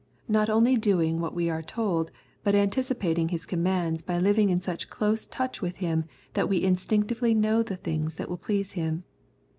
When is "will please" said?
8.27-8.71